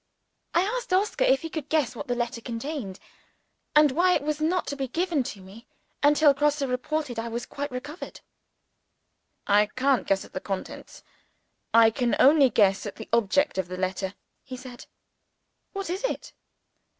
I 0.55 0.63
asked 0.63 0.91
Oscar 0.93 1.25
if 1.25 1.43
he 1.43 1.49
could 1.51 1.69
guess 1.69 1.95
what 1.95 2.07
the 2.07 2.15
letter 2.15 2.41
contained, 2.41 2.99
and 3.75 3.91
why 3.91 4.13
it 4.15 4.23
was 4.23 4.41
not 4.41 4.65
to 4.69 4.75
be 4.75 4.87
given 4.87 5.21
to 5.21 5.41
me 5.41 5.67
until 6.01 6.33
Grosse 6.33 6.63
reported 6.63 7.17
that 7.17 7.25
I 7.25 7.29
was 7.29 7.45
quite 7.45 7.69
cured. 7.69 8.21
"I 9.45 9.67
can't 9.67 10.07
guess 10.07 10.25
at 10.25 10.33
the 10.33 10.39
contents 10.39 11.03
I 11.71 11.91
can 11.91 12.15
only 12.19 12.49
guess 12.49 12.87
at 12.87 12.95
the 12.95 13.09
object 13.13 13.59
of 13.59 13.67
the 13.67 13.77
letter," 13.77 14.15
he 14.43 14.57
said. 14.57 14.87
"What 15.71 15.87
is 15.87 16.03
it?" 16.03 16.33